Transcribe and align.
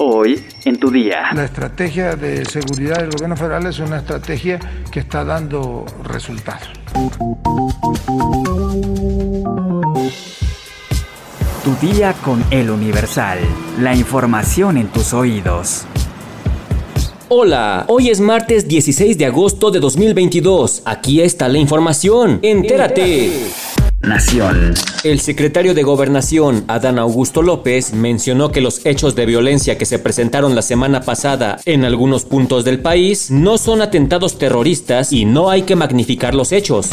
Hoy 0.00 0.44
en 0.64 0.78
tu 0.78 0.92
día. 0.92 1.30
La 1.34 1.44
estrategia 1.44 2.14
de 2.14 2.44
seguridad 2.44 2.98
del 2.98 3.10
gobierno 3.10 3.36
federal 3.36 3.66
es 3.66 3.80
una 3.80 3.98
estrategia 3.98 4.60
que 4.92 5.00
está 5.00 5.24
dando 5.24 5.84
resultados. 6.04 6.68
Tu 11.64 11.86
día 11.86 12.12
con 12.24 12.44
el 12.52 12.70
Universal. 12.70 13.40
La 13.80 13.96
información 13.96 14.76
en 14.76 14.86
tus 14.86 15.12
oídos. 15.12 15.84
Hola, 17.28 17.84
hoy 17.88 18.08
es 18.08 18.20
martes 18.20 18.68
16 18.68 19.18
de 19.18 19.26
agosto 19.26 19.72
de 19.72 19.80
2022. 19.80 20.82
Aquí 20.84 21.20
está 21.20 21.48
la 21.48 21.58
información. 21.58 22.38
Entérate. 22.42 23.50
Nación. 24.00 24.74
El 25.02 25.18
secretario 25.20 25.74
de 25.74 25.82
Gobernación, 25.82 26.64
Adán 26.68 26.98
Augusto 27.00 27.42
López, 27.42 27.92
mencionó 27.92 28.52
que 28.52 28.60
los 28.60 28.86
hechos 28.86 29.16
de 29.16 29.26
violencia 29.26 29.76
que 29.76 29.86
se 29.86 29.98
presentaron 29.98 30.54
la 30.54 30.62
semana 30.62 31.00
pasada 31.00 31.58
en 31.64 31.84
algunos 31.84 32.24
puntos 32.24 32.64
del 32.64 32.80
país 32.80 33.30
no 33.30 33.58
son 33.58 33.82
atentados 33.82 34.38
terroristas 34.38 35.12
y 35.12 35.24
no 35.24 35.50
hay 35.50 35.62
que 35.62 35.74
magnificar 35.74 36.34
los 36.34 36.52
hechos. 36.52 36.90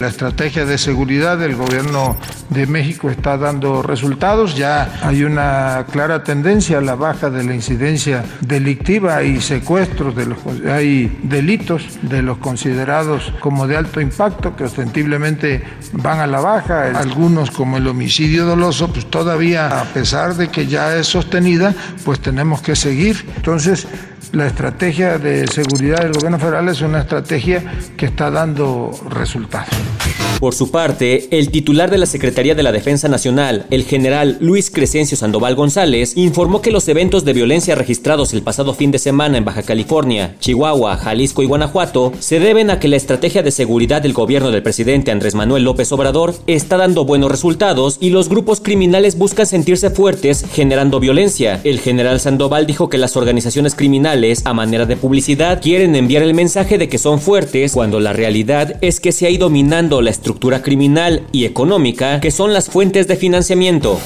La 0.00 0.08
estrategia 0.08 0.64
de 0.64 0.78
seguridad 0.78 1.36
del 1.36 1.56
gobierno 1.56 2.16
de 2.48 2.66
México 2.66 3.10
está 3.10 3.36
dando 3.36 3.82
resultados. 3.82 4.56
Ya 4.56 4.98
hay 5.02 5.24
una 5.24 5.84
clara 5.92 6.24
tendencia 6.24 6.78
a 6.78 6.80
la 6.80 6.94
baja 6.94 7.28
de 7.28 7.44
la 7.44 7.54
incidencia 7.54 8.24
delictiva 8.40 9.22
y 9.22 9.42
secuestros. 9.42 10.16
De 10.16 10.24
los, 10.24 10.38
hay 10.66 11.20
delitos 11.22 11.98
de 12.00 12.22
los 12.22 12.38
considerados 12.38 13.30
como 13.40 13.66
de 13.66 13.76
alto 13.76 14.00
impacto 14.00 14.56
que 14.56 14.64
ostensiblemente 14.64 15.62
van 15.92 16.20
a 16.20 16.26
la 16.26 16.40
baja. 16.40 16.98
Algunos 16.98 17.50
como 17.50 17.76
el 17.76 17.86
homicidio 17.86 18.46
doloso, 18.46 18.90
pues 18.90 19.04
todavía 19.04 19.82
a 19.82 19.84
pesar 19.84 20.34
de 20.34 20.48
que 20.48 20.66
ya 20.66 20.96
es 20.96 21.08
sostenida, 21.08 21.74
pues 22.06 22.20
tenemos 22.20 22.62
que 22.62 22.74
seguir. 22.74 23.22
Entonces, 23.36 23.86
la 24.32 24.46
estrategia 24.46 25.18
de 25.18 25.46
seguridad 25.46 26.02
del 26.02 26.12
gobierno 26.12 26.38
federal 26.38 26.68
es 26.68 26.80
una 26.80 27.00
estrategia 27.00 27.62
que 27.96 28.06
está 28.06 28.30
dando 28.30 28.90
resultados. 29.08 29.99
Por 30.40 30.54
su 30.54 30.70
parte, 30.70 31.28
el 31.38 31.50
titular 31.50 31.90
de 31.90 31.98
la 31.98 32.06
Secretaría 32.06 32.54
de 32.54 32.62
la 32.62 32.72
Defensa 32.72 33.08
Nacional, 33.08 33.66
el 33.70 33.84
general 33.84 34.38
Luis 34.40 34.70
Crescencio 34.70 35.14
Sandoval 35.14 35.54
González, 35.54 36.16
informó 36.16 36.62
que 36.62 36.70
los 36.70 36.88
eventos 36.88 37.26
de 37.26 37.34
violencia 37.34 37.74
registrados 37.74 38.32
el 38.32 38.40
pasado 38.40 38.72
fin 38.72 38.90
de 38.90 38.98
semana 38.98 39.36
en 39.36 39.44
Baja 39.44 39.62
California, 39.62 40.36
Chihuahua, 40.40 40.96
Jalisco 40.96 41.42
y 41.42 41.46
Guanajuato 41.46 42.14
se 42.20 42.40
deben 42.40 42.70
a 42.70 42.78
que 42.78 42.88
la 42.88 42.96
estrategia 42.96 43.42
de 43.42 43.50
seguridad 43.50 44.00
del 44.00 44.14
gobierno 44.14 44.50
del 44.50 44.62
presidente 44.62 45.10
Andrés 45.10 45.34
Manuel 45.34 45.64
López 45.64 45.92
Obrador 45.92 46.34
está 46.46 46.78
dando 46.78 47.04
buenos 47.04 47.30
resultados 47.30 47.98
y 48.00 48.08
los 48.08 48.30
grupos 48.30 48.60
criminales 48.60 49.18
buscan 49.18 49.46
sentirse 49.46 49.90
fuertes 49.90 50.46
generando 50.54 51.00
violencia. 51.00 51.60
El 51.64 51.80
general 51.80 52.18
Sandoval 52.18 52.66
dijo 52.66 52.88
que 52.88 52.96
las 52.96 53.14
organizaciones 53.14 53.74
criminales, 53.74 54.40
a 54.46 54.54
manera 54.54 54.86
de 54.86 54.96
publicidad, 54.96 55.60
quieren 55.60 55.94
enviar 55.96 56.22
el 56.22 56.32
mensaje 56.32 56.78
de 56.78 56.88
que 56.88 56.96
son 56.96 57.20
fuertes 57.20 57.72
cuando 57.72 58.00
la 58.00 58.14
realidad 58.14 58.76
es 58.80 59.00
que 59.00 59.12
se 59.12 59.26
ha 59.26 59.30
ido 59.30 59.50
minando 59.50 60.00
la 60.00 60.09
estructura 60.10 60.30
estructura 60.30 60.62
criminal 60.62 61.26
y 61.32 61.44
económica 61.44 62.20
que 62.20 62.30
son 62.30 62.52
las 62.52 62.68
fuentes 62.68 63.08
de 63.08 63.16
financiamiento. 63.16 63.98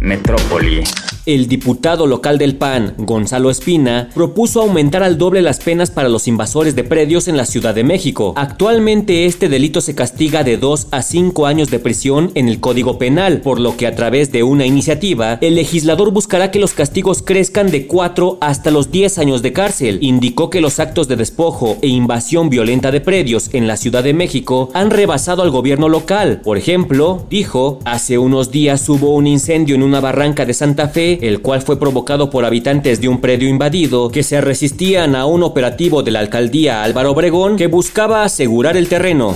Metrópoli. 0.00 0.82
El 1.26 1.48
diputado 1.48 2.06
local 2.06 2.38
del 2.38 2.54
PAN, 2.54 2.94
Gonzalo 2.98 3.50
Espina, 3.50 4.10
propuso 4.14 4.60
aumentar 4.60 5.02
al 5.02 5.18
doble 5.18 5.42
las 5.42 5.58
penas 5.58 5.90
para 5.90 6.08
los 6.08 6.28
invasores 6.28 6.76
de 6.76 6.84
predios 6.84 7.26
en 7.26 7.36
la 7.36 7.46
Ciudad 7.46 7.74
de 7.74 7.82
México. 7.82 8.32
Actualmente 8.36 9.26
este 9.26 9.48
delito 9.48 9.80
se 9.80 9.96
castiga 9.96 10.44
de 10.44 10.56
2 10.56 10.86
a 10.92 11.02
5 11.02 11.46
años 11.46 11.68
de 11.68 11.80
prisión 11.80 12.30
en 12.36 12.48
el 12.48 12.60
Código 12.60 12.96
Penal, 12.96 13.40
por 13.40 13.58
lo 13.58 13.76
que 13.76 13.88
a 13.88 13.96
través 13.96 14.30
de 14.30 14.44
una 14.44 14.66
iniciativa, 14.66 15.38
el 15.40 15.56
legislador 15.56 16.12
buscará 16.12 16.52
que 16.52 16.60
los 16.60 16.74
castigos 16.74 17.22
crezcan 17.22 17.72
de 17.72 17.88
4 17.88 18.38
hasta 18.40 18.70
los 18.70 18.92
10 18.92 19.18
años 19.18 19.42
de 19.42 19.52
cárcel. 19.52 19.98
Indicó 20.02 20.48
que 20.48 20.60
los 20.60 20.78
actos 20.78 21.08
de 21.08 21.16
despojo 21.16 21.76
e 21.82 21.88
invasión 21.88 22.50
violenta 22.50 22.92
de 22.92 23.00
predios 23.00 23.50
en 23.52 23.66
la 23.66 23.76
Ciudad 23.76 24.04
de 24.04 24.14
México 24.14 24.70
han 24.74 24.90
rebasado 24.90 25.42
al 25.42 25.50
gobierno 25.50 25.88
local. 25.88 26.40
Por 26.44 26.56
ejemplo, 26.56 27.26
dijo, 27.28 27.80
hace 27.84 28.16
unos 28.16 28.52
días 28.52 28.88
hubo 28.88 29.12
un 29.12 29.26
incendio 29.26 29.74
en 29.74 29.82
una 29.82 29.98
barranca 29.98 30.46
de 30.46 30.54
Santa 30.54 30.86
Fe 30.86 31.15
el 31.22 31.40
cual 31.40 31.62
fue 31.62 31.78
provocado 31.78 32.30
por 32.30 32.44
habitantes 32.44 33.00
de 33.00 33.08
un 33.08 33.20
predio 33.20 33.48
invadido 33.48 34.10
que 34.10 34.22
se 34.22 34.40
resistían 34.40 35.14
a 35.14 35.26
un 35.26 35.42
operativo 35.42 36.02
de 36.02 36.10
la 36.10 36.20
alcaldía 36.20 36.82
Álvaro 36.82 37.12
Obregón 37.12 37.56
que 37.56 37.66
buscaba 37.66 38.24
asegurar 38.24 38.76
el 38.76 38.88
terreno. 38.88 39.34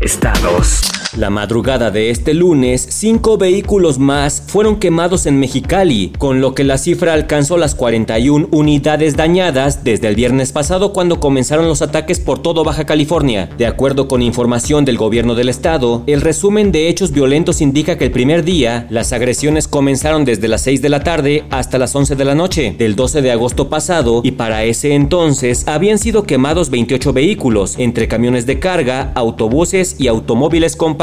Estados. 0.00 0.82
La 1.16 1.30
madrugada 1.30 1.90
de 1.90 2.10
este 2.10 2.34
lunes, 2.34 2.86
cinco 2.90 3.38
vehículos 3.38 3.98
más 3.98 4.42
fueron 4.46 4.76
quemados 4.78 5.24
en 5.24 5.40
Mexicali, 5.40 6.12
con 6.18 6.42
lo 6.42 6.54
que 6.54 6.64
la 6.64 6.76
cifra 6.76 7.14
alcanzó 7.14 7.56
las 7.56 7.74
41 7.74 8.48
unidades 8.50 9.16
dañadas 9.16 9.84
desde 9.84 10.08
el 10.08 10.16
viernes 10.16 10.52
pasado 10.52 10.92
cuando 10.92 11.18
comenzaron 11.18 11.66
los 11.66 11.80
ataques 11.80 12.20
por 12.20 12.40
todo 12.40 12.62
Baja 12.62 12.84
California. 12.84 13.48
De 13.56 13.64
acuerdo 13.64 14.06
con 14.06 14.20
información 14.20 14.84
del 14.84 14.98
gobierno 14.98 15.34
del 15.34 15.48
estado, 15.48 16.02
el 16.06 16.20
resumen 16.20 16.72
de 16.72 16.88
hechos 16.88 17.10
violentos 17.10 17.62
indica 17.62 17.96
que 17.96 18.04
el 18.04 18.10
primer 18.10 18.44
día, 18.44 18.86
las 18.90 19.14
agresiones 19.14 19.66
comenzaron 19.66 20.26
desde 20.26 20.46
las 20.46 20.60
6 20.60 20.82
de 20.82 20.88
la 20.90 21.02
tarde 21.02 21.44
hasta 21.48 21.78
las 21.78 21.96
11 21.96 22.16
de 22.16 22.24
la 22.26 22.34
noche 22.34 22.74
del 22.76 22.96
12 22.96 23.22
de 23.22 23.32
agosto 23.32 23.70
pasado 23.70 24.20
y 24.24 24.32
para 24.32 24.64
ese 24.64 24.92
entonces 24.92 25.66
habían 25.68 25.98
sido 25.98 26.24
quemados 26.24 26.68
28 26.68 27.14
vehículos, 27.14 27.76
entre 27.78 28.08
camiones 28.08 28.44
de 28.44 28.58
carga, 28.58 29.10
autobuses 29.14 29.96
y 29.98 30.08
automóviles 30.08 30.76
con 30.76 30.97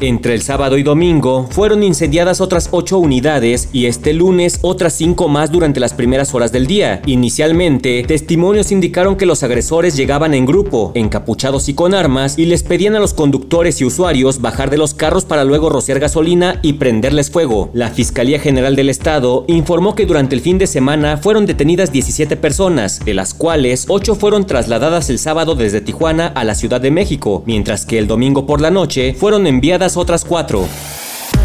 entre 0.00 0.34
el 0.34 0.42
sábado 0.42 0.76
y 0.76 0.82
domingo 0.82 1.46
fueron 1.50 1.82
incendiadas 1.82 2.42
otras 2.42 2.68
8 2.70 2.98
unidades 2.98 3.70
y 3.72 3.86
este 3.86 4.12
lunes 4.12 4.58
otras 4.60 4.92
5 4.92 5.26
más 5.28 5.50
durante 5.50 5.80
las 5.80 5.94
primeras 5.94 6.34
horas 6.34 6.52
del 6.52 6.66
día. 6.66 7.00
Inicialmente, 7.06 8.04
testimonios 8.06 8.72
indicaron 8.72 9.16
que 9.16 9.24
los 9.24 9.42
agresores 9.42 9.96
llegaban 9.96 10.34
en 10.34 10.44
grupo, 10.44 10.92
encapuchados 10.94 11.70
y 11.70 11.74
con 11.74 11.94
armas, 11.94 12.38
y 12.38 12.44
les 12.44 12.62
pedían 12.62 12.94
a 12.94 13.00
los 13.00 13.14
conductores 13.14 13.80
y 13.80 13.86
usuarios 13.86 14.42
bajar 14.42 14.68
de 14.68 14.76
los 14.76 14.92
carros 14.92 15.24
para 15.24 15.44
luego 15.44 15.70
rociar 15.70 15.98
gasolina 15.98 16.60
y 16.62 16.74
prenderles 16.74 17.30
fuego. 17.30 17.70
La 17.72 17.88
Fiscalía 17.88 18.38
General 18.38 18.76
del 18.76 18.90
Estado 18.90 19.46
informó 19.48 19.94
que 19.94 20.04
durante 20.04 20.34
el 20.34 20.42
fin 20.42 20.58
de 20.58 20.66
semana 20.66 21.16
fueron 21.16 21.46
detenidas 21.46 21.90
17 21.90 22.36
personas, 22.36 23.00
de 23.02 23.14
las 23.14 23.32
cuales 23.32 23.86
8 23.88 24.14
fueron 24.14 24.46
trasladadas 24.46 25.08
el 25.08 25.18
sábado 25.18 25.54
desde 25.54 25.80
Tijuana 25.80 26.26
a 26.26 26.44
la 26.44 26.54
Ciudad 26.54 26.82
de 26.82 26.90
México, 26.90 27.42
mientras 27.46 27.86
que 27.86 27.98
el 27.98 28.06
domingo 28.06 28.44
por 28.44 28.60
la 28.60 28.70
noche 28.70 29.14
fueron 29.14 29.37
enviadas 29.46 29.96
otras 29.96 30.24
cuatro. 30.24 30.66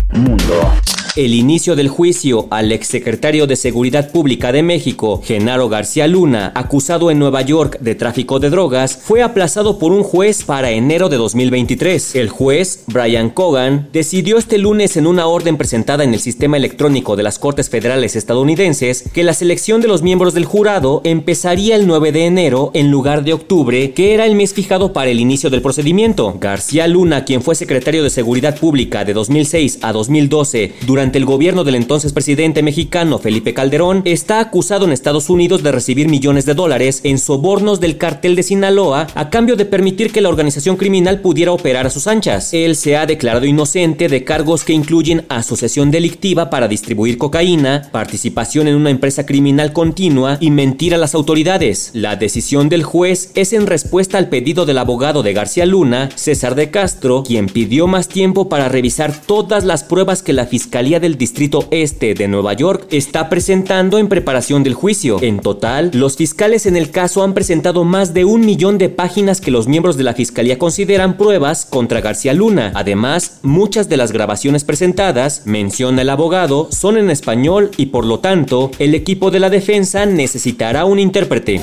Mundo. 0.09 0.82
El 1.16 1.35
inicio 1.35 1.75
del 1.75 1.90
juicio 1.90 2.47
al 2.50 2.72
exsecretario 2.72 3.46
de 3.46 3.56
Seguridad 3.56 4.12
Pública 4.12 4.51
de 4.51 4.63
México, 4.63 5.22
Genaro 5.24 5.69
García 5.69 6.07
Luna, 6.07 6.51
acusado 6.56 7.12
en 7.12 7.19
Nueva 7.19 7.44
York 7.44 7.78
de 7.81 7.94
tráfico 7.94 8.40
de 8.40 8.50
drogas, 8.50 8.97
fue 9.00 9.22
aplazado 9.22 9.78
por 9.78 9.91
un 9.91 10.01
juez 10.01 10.44
para 10.44 10.72
enero 10.72 11.09
de 11.09 11.18
2023. 11.18 12.16
El 12.16 12.29
juez, 12.29 12.85
Brian 12.88 13.29
Cogan, 13.29 13.90
decidió 13.94 14.40
este 14.40 14.57
lunes 14.57 14.97
en 14.97 15.06
una 15.06 15.28
orden 15.28 15.56
presentada 15.56 16.03
en 16.03 16.16
el 16.16 16.19
sistema 16.19 16.57
electrónico 16.57 17.16
de 17.16 17.22
las 17.22 17.38
Cortes 17.38 17.69
Federales 17.69 18.16
estadounidenses 18.16 19.03
que 19.13 19.24
la 19.24 19.35
selección 19.35 19.81
de 19.81 19.90
los 19.90 20.01
miembros 20.01 20.34
del 20.34 20.45
jurado 20.45 21.01
empezaría 21.03 21.75
el 21.75 21.85
9 21.85 22.12
de 22.12 22.25
enero 22.25 22.72
en 22.74 22.90
lugar 22.90 23.24
de 23.24 23.34
octubre, 23.34 23.91
que 23.91 24.16
era 24.16 24.25
el 24.25 24.34
mes 24.34 24.56
fijado 24.56 24.94
para 24.94 25.12
el 25.12 25.19
inicio 25.19 25.51
del 25.51 25.62
procedimiento. 25.62 26.38
García 26.41 26.88
Luna, 26.88 27.24
quien 27.24 27.44
fue 27.44 27.53
secretario 27.53 28.01
de 28.01 28.09
Seguridad 28.09 28.57
Pública 28.57 29.06
de 29.06 29.13
2006 29.13 29.78
a 29.84 29.91
2012 29.91 30.74
durante 30.88 31.03
durante 31.03 31.18
el 31.18 31.25
gobierno 31.25 31.66
del 31.66 31.75
entonces 31.75 32.14
presidente 32.14 32.64
mexicano 32.64 33.19
Felipe 33.19 33.53
Calderón, 33.53 34.03
está 34.06 34.40
acusado 34.40 34.86
en 34.86 34.94
Estados 34.94 35.30
Unidos 35.30 35.62
de 35.62 35.74
recibir 35.74 36.08
millones 36.08 36.46
de 36.46 36.53
dólares 36.53 37.02
en 37.03 37.18
sobornos 37.18 37.81
del 37.81 37.97
cartel 37.97 38.38
de 38.38 38.44
Sinaloa 38.44 39.08
a 39.13 39.30
cambio 39.30 39.58
de 39.58 39.66
permitir 39.66 40.13
que 40.13 40.22
la 40.22 40.30
organización 40.30 40.78
criminal 40.78 41.19
pudiera 41.19 41.52
operar 41.52 41.86
a 41.86 41.90
sus 41.90 42.08
anchas. 42.08 42.53
Él 42.53 42.78
se 42.78 42.96
ha 42.96 43.06
declarado 43.06 43.46
inocente 43.46 44.08
de 44.08 44.24
cargos 44.24 44.63
que 44.63 44.72
incluyen 44.72 45.25
asociación 45.28 45.92
delictiva 45.92 46.50
para 46.50 46.69
distribuir 46.69 47.18
cocaína, 47.18 47.90
participación 47.92 48.69
en 48.69 48.75
una 48.75 48.90
empresa 48.90 49.25
criminal 49.25 49.74
continua 49.74 50.38
y 50.39 50.51
mentir 50.51 50.95
a 50.95 50.98
las 50.98 51.16
autoridades. 51.16 51.92
La 51.94 52.16
decisión 52.16 52.69
del 52.69 52.83
juez 52.83 53.31
es 53.36 53.51
en 53.51 53.68
respuesta 53.68 54.18
al 54.18 54.30
pedido 54.30 54.66
del 54.66 54.77
abogado 54.77 55.22
de 55.22 55.33
García 55.33 55.66
Luna, 55.66 56.12
César 56.16 56.56
de 56.56 56.72
Castro, 56.72 57.24
quien 57.24 57.48
pidió 57.48 57.88
más 57.88 58.07
tiempo 58.07 58.48
para 58.48 58.69
revisar 58.69 59.13
todas 59.13 59.66
las 59.66 59.83
pruebas 59.83 60.24
que 60.24 60.31
la 60.31 60.45
Fiscalía 60.45 60.93
del 61.00 61.18
Distrito 61.18 61.68
Este 61.72 62.13
de 62.13 62.28
Nueva 62.28 62.54
York 62.54 62.88
está 62.92 63.30
presentando 63.30 63.98
en 63.98 64.07
preparación 64.07 64.63
del 64.63 64.74
juicio. 64.74 65.18
En 65.22 65.40
total, 65.40 65.92
los 65.94 66.18
fiscales 66.18 66.66
en 66.66 66.78
el 66.78 66.92
caso 66.92 67.24
han 67.24 67.34
presentado 67.34 67.84
más 67.84 68.13
de 68.13 68.25
un 68.25 68.45
millón 68.45 68.78
de 68.78 68.90
páginas 68.90 69.42
que 69.42 69.51
los 69.51 69.68
miembros 69.68 69.98
de 69.98 70.04
la 70.04 70.13
Fiscalía 70.13 70.57
consideran 70.57 71.18
pruebas 71.18 71.66
contra 71.66 72.01
García 72.01 72.34
Luna. 72.34 72.72
Además, 72.75 73.40
muchas 73.42 73.90
de 73.90 73.98
las 73.98 74.12
grabaciones 74.12 74.63
presentadas, 74.63 75.44
menciona 75.45 76.01
el 76.01 76.10
abogado, 76.10 76.69
son 76.72 76.98
en 76.98 77.10
español 77.10 77.72
y 77.78 77.88
por 77.88 78.06
lo 78.06 78.19
tanto, 78.19 78.72
el 78.80 78.96
equipo 78.96 79.31
de 79.31 79.39
la 79.39 79.50
defensa 79.50 80.06
necesitará 80.06 80.86
un 80.86 81.00
intérprete. 81.00 81.62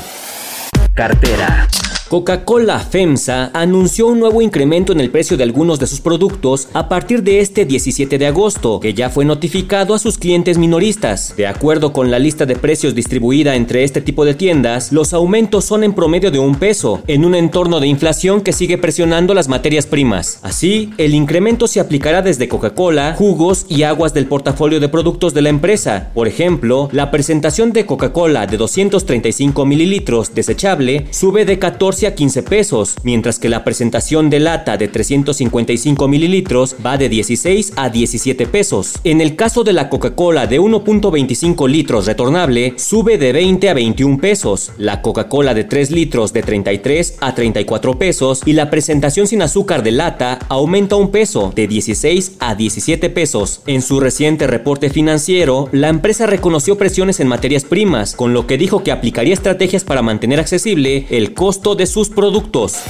Cartera. 0.94 1.68
Coca-Cola 2.10 2.80
FEMSA 2.80 3.52
anunció 3.54 4.08
un 4.08 4.18
nuevo 4.18 4.42
incremento 4.42 4.92
en 4.92 4.98
el 4.98 5.12
precio 5.12 5.36
de 5.36 5.44
algunos 5.44 5.78
de 5.78 5.86
sus 5.86 6.00
productos 6.00 6.66
a 6.72 6.88
partir 6.88 7.22
de 7.22 7.38
este 7.38 7.64
17 7.64 8.18
de 8.18 8.26
agosto, 8.26 8.80
que 8.80 8.94
ya 8.94 9.10
fue 9.10 9.24
notificado 9.24 9.94
a 9.94 9.98
sus 10.00 10.18
clientes 10.18 10.58
minoristas. 10.58 11.34
De 11.36 11.46
acuerdo 11.46 11.92
con 11.92 12.10
la 12.10 12.18
lista 12.18 12.46
de 12.46 12.56
precios 12.56 12.96
distribuida 12.96 13.54
entre 13.54 13.84
este 13.84 14.00
tipo 14.00 14.24
de 14.24 14.34
tiendas, 14.34 14.90
los 14.90 15.14
aumentos 15.14 15.64
son 15.64 15.84
en 15.84 15.92
promedio 15.92 16.32
de 16.32 16.40
un 16.40 16.56
peso, 16.56 17.00
en 17.06 17.24
un 17.24 17.36
entorno 17.36 17.78
de 17.78 17.86
inflación 17.86 18.40
que 18.40 18.52
sigue 18.52 18.76
presionando 18.76 19.32
las 19.32 19.46
materias 19.46 19.86
primas. 19.86 20.40
Así, 20.42 20.92
el 20.98 21.14
incremento 21.14 21.68
se 21.68 21.78
aplicará 21.78 22.22
desde 22.22 22.48
Coca-Cola, 22.48 23.14
jugos 23.16 23.66
y 23.68 23.84
aguas 23.84 24.14
del 24.14 24.26
portafolio 24.26 24.80
de 24.80 24.88
productos 24.88 25.32
de 25.32 25.42
la 25.42 25.50
empresa. 25.50 26.10
Por 26.12 26.26
ejemplo, 26.26 26.88
la 26.90 27.12
presentación 27.12 27.72
de 27.72 27.86
Coca-Cola 27.86 28.48
de 28.48 28.56
235 28.56 29.64
mililitros 29.64 30.34
desechable 30.34 31.06
sube 31.12 31.44
de 31.44 31.60
14 31.60 31.99
a 32.06 32.14
15 32.14 32.42
pesos, 32.42 32.96
mientras 33.02 33.38
que 33.38 33.48
la 33.48 33.64
presentación 33.64 34.30
de 34.30 34.40
lata 34.40 34.76
de 34.76 34.88
355 34.88 36.08
mililitros 36.08 36.76
va 36.84 36.96
de 36.96 37.08
16 37.08 37.72
a 37.76 37.88
17 37.90 38.46
pesos. 38.46 38.94
En 39.04 39.20
el 39.20 39.36
caso 39.36 39.64
de 39.64 39.72
la 39.72 39.88
Coca-Cola 39.88 40.46
de 40.46 40.60
1.25 40.60 41.68
litros 41.68 42.06
retornable, 42.06 42.74
sube 42.76 43.18
de 43.18 43.32
20 43.32 43.68
a 43.68 43.74
21 43.74 44.18
pesos, 44.18 44.72
la 44.78 45.02
Coca-Cola 45.02 45.54
de 45.54 45.64
3 45.64 45.90
litros 45.90 46.32
de 46.32 46.42
33 46.42 47.18
a 47.20 47.34
34 47.34 47.98
pesos 47.98 48.42
y 48.44 48.52
la 48.52 48.70
presentación 48.70 49.26
sin 49.26 49.42
azúcar 49.42 49.82
de 49.82 49.92
lata 49.92 50.38
aumenta 50.48 50.96
un 50.96 51.10
peso 51.10 51.52
de 51.54 51.66
16 51.66 52.36
a 52.40 52.54
17 52.54 53.10
pesos. 53.10 53.62
En 53.66 53.82
su 53.82 54.00
reciente 54.00 54.46
reporte 54.46 54.90
financiero, 54.90 55.68
la 55.72 55.88
empresa 55.88 56.26
reconoció 56.26 56.76
presiones 56.76 57.20
en 57.20 57.28
materias 57.28 57.64
primas, 57.64 58.14
con 58.14 58.32
lo 58.32 58.46
que 58.46 58.58
dijo 58.58 58.82
que 58.82 58.92
aplicaría 58.92 59.34
estrategias 59.34 59.84
para 59.84 60.02
mantener 60.02 60.40
accesible 60.40 61.06
el 61.10 61.34
costo 61.34 61.74
de 61.74 61.86
sus 61.90 62.08
productos. 62.08 62.80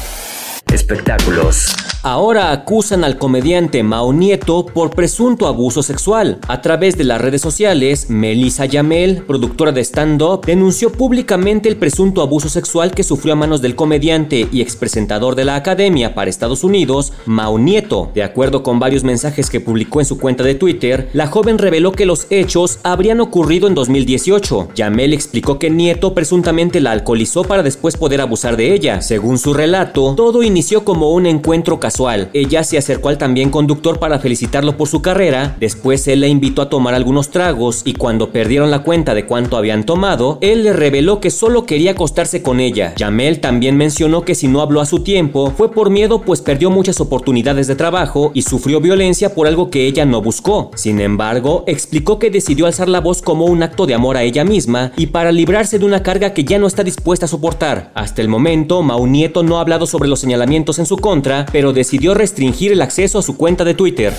Espectáculos. 0.73 1.75
Ahora 2.03 2.53
acusan 2.53 3.05
al 3.05 3.19
comediante 3.19 3.83
Mao 3.83 4.13
Nieto 4.15 4.65
por 4.65 4.91
presunto 4.91 5.47
abuso 5.47 5.83
sexual. 5.83 6.39
A 6.49 6.63
través 6.63 6.97
de 6.97 7.05
las 7.05 7.21
redes 7.21 7.43
sociales, 7.43 8.09
Melissa 8.09 8.65
Yamel, 8.65 9.25
productora 9.25 9.73
de 9.73 9.83
stand-up, 9.83 10.47
denunció 10.47 10.93
públicamente 10.93 11.69
el 11.69 11.77
presunto 11.77 12.23
abuso 12.23 12.49
sexual 12.49 12.93
que 12.93 13.03
sufrió 13.03 13.35
a 13.35 13.37
manos 13.37 13.61
del 13.61 13.75
comediante 13.75 14.49
y 14.51 14.63
expresentador 14.63 15.35
de 15.35 15.45
la 15.45 15.57
Academia 15.57 16.15
para 16.15 16.31
Estados 16.31 16.65
Unidos, 16.65 17.13
Mao 17.27 17.59
Nieto. 17.59 18.11
De 18.15 18.23
acuerdo 18.23 18.63
con 18.63 18.79
varios 18.79 19.05
mensajes 19.05 19.51
que 19.51 19.61
publicó 19.61 20.01
en 20.01 20.07
su 20.07 20.19
cuenta 20.19 20.43
de 20.43 20.55
Twitter, 20.55 21.11
la 21.13 21.27
joven 21.27 21.59
reveló 21.59 21.93
que 21.93 22.07
los 22.07 22.29
hechos 22.31 22.79
habrían 22.83 23.21
ocurrido 23.21 23.69
en 23.69 23.75
2018. 23.75 24.69
Yamel 24.75 25.13
explicó 25.13 25.59
que 25.59 25.69
Nieto 25.69 26.15
presuntamente 26.15 26.81
la 26.81 26.93
alcoholizó 26.93 27.43
para 27.43 27.63
después 27.63 27.99
poder 27.99 28.23
abusar 28.23 28.57
de 28.57 28.73
ella. 28.73 29.03
Según 29.03 29.37
su 29.37 29.53
relato, 29.53 30.15
todo 30.17 30.43
inició 30.43 30.60
como 30.85 31.13
un 31.13 31.27
encuentro 31.27 31.81
casual 31.81 32.31
ella 32.33 32.65
se 32.65 32.79
acercó 32.79 33.09
al 33.09 33.19
también 33.19 33.51
conductor 33.51 33.99
para 33.99 34.19
felicitarlo 34.19 34.77
por 34.77 34.89
su 34.89 35.03
carrera, 35.03 35.57
después 35.61 36.07
él 36.09 36.21
la 36.21 36.29
invitó 36.29 36.63
a 36.63 36.69
tomar 36.69 36.95
algunos 36.95 37.31
tragos 37.31 37.83
y 37.85 37.95
cuando 37.95 38.31
perdieron 38.31 38.71
la 38.71 38.83
cuenta 38.83 39.15
de 39.15 39.27
cuánto 39.27 39.57
habían 39.57 39.85
tomado, 39.85 40.39
él 40.41 40.65
le 40.65 40.73
reveló 40.73 41.21
que 41.21 41.31
solo 41.31 41.67
quería 41.67 41.93
acostarse 41.93 42.43
con 42.43 42.61
ella. 42.61 42.95
Jamel 42.99 43.41
también 43.41 43.77
mencionó 43.77 44.23
que 44.23 44.35
si 44.35 44.49
no 44.49 44.61
habló 44.61 44.81
a 44.81 44.87
su 44.87 45.01
tiempo 45.01 45.53
fue 45.57 45.73
por 45.73 45.91
miedo 45.91 46.23
pues 46.23 46.41
perdió 46.41 46.71
muchas 46.71 47.01
oportunidades 47.01 47.67
de 47.67 47.77
trabajo 47.77 48.31
y 48.35 48.43
sufrió 48.43 48.81
violencia 48.81 49.35
por 49.35 49.47
algo 49.47 49.71
que 49.71 49.87
ella 49.87 50.05
no 50.05 50.23
buscó. 50.23 50.71
Sin 50.75 51.01
embargo, 51.01 51.65
explicó 51.67 52.19
que 52.19 52.31
decidió 52.31 52.67
alzar 52.67 52.89
la 52.89 53.01
voz 53.01 53.23
como 53.23 53.47
un 53.47 53.63
acto 53.63 53.87
de 53.87 53.95
amor 53.95 54.17
a 54.17 54.23
ella 54.23 54.45
misma 54.45 54.93
y 54.97 55.07
para 55.07 55.33
librarse 55.33 55.79
de 55.79 55.85
una 55.85 56.03
carga 56.03 56.33
que 56.33 56.45
ya 56.45 56.59
no 56.59 56.67
está 56.67 56.85
dispuesta 56.85 57.27
a 57.27 57.29
soportar. 57.29 57.91
Hasta 57.95 58.23
el 58.23 58.29
momento, 58.29 58.83
Mau 58.83 59.07
Nieto 59.07 59.43
no 59.43 59.59
ha 59.59 59.61
hablado 59.61 59.87
sobre 59.87 60.09
los 60.09 60.21
señalamientos 60.21 60.50
en 60.53 60.87
su 60.87 60.97
contra, 60.97 61.47
pero 61.53 61.73
decidió 61.73 62.13
restringir 62.13 62.73
el 62.73 62.83
acceso 62.83 63.21
a 63.21 63.23
su 63.23 63.37
cuenta 63.37 63.65
de 63.65 63.75
Twitter. 63.75 64.13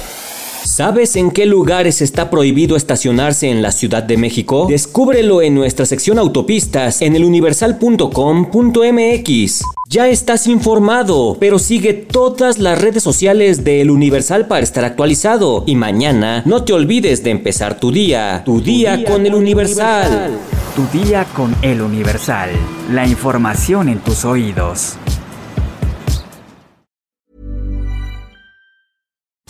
¿Sabes 0.63 1.15
en 1.15 1.31
qué 1.31 1.45
lugares 1.45 2.01
está 2.01 2.29
prohibido 2.29 2.75
estacionarse 2.75 3.49
en 3.49 3.61
la 3.61 3.71
Ciudad 3.71 4.03
de 4.03 4.15
México? 4.15 4.67
Descúbrelo 4.69 5.41
en 5.41 5.55
nuestra 5.55 5.85
sección 5.85 6.19
autopistas 6.19 7.01
en 7.01 7.15
eluniversal.com.mx. 7.15 9.61
Ya 9.89 10.07
estás 10.07 10.47
informado, 10.47 11.35
pero 11.39 11.59
sigue 11.59 11.93
todas 11.93 12.59
las 12.59 12.79
redes 12.79 13.03
sociales 13.03 13.65
de 13.65 13.81
El 13.81 13.91
Universal 13.91 14.47
para 14.47 14.63
estar 14.63 14.85
actualizado. 14.85 15.63
Y 15.65 15.75
mañana 15.75 16.43
no 16.45 16.63
te 16.63 16.73
olvides 16.73 17.23
de 17.23 17.31
empezar 17.31 17.79
tu 17.79 17.91
día, 17.91 18.43
tu 18.45 18.61
día, 18.61 19.03
con, 19.03 19.25
El 19.25 19.33
Universal. 19.33 20.37
Tu 20.75 20.85
día 20.97 21.25
con 21.35 21.55
El 21.61 21.81
Universal. 21.81 22.51
La 22.91 23.05
información 23.05 23.89
en 23.89 23.99
tus 23.99 24.23
oídos. 24.23 24.95